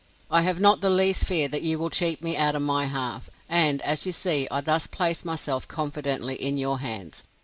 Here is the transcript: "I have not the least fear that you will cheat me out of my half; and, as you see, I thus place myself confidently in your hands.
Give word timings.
"I 0.31 0.41
have 0.41 0.59
not 0.59 0.81
the 0.81 0.89
least 0.89 1.25
fear 1.27 1.47
that 1.49 1.61
you 1.61 1.77
will 1.77 1.91
cheat 1.91 2.23
me 2.23 2.35
out 2.35 2.55
of 2.55 2.63
my 2.63 2.85
half; 2.85 3.29
and, 3.47 3.79
as 3.83 4.03
you 4.07 4.11
see, 4.11 4.47
I 4.49 4.59
thus 4.59 4.87
place 4.87 5.23
myself 5.23 5.67
confidently 5.67 6.33
in 6.37 6.57
your 6.57 6.79
hands. 6.79 7.21